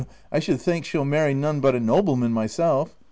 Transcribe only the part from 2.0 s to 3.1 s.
man, myself.